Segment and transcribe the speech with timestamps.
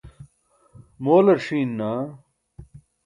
[1.03, 2.03] moolar ṣiin naa